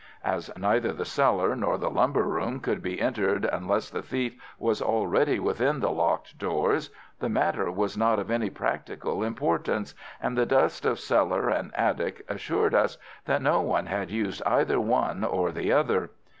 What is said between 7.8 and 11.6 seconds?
not of any practical importance, and the dust of cellar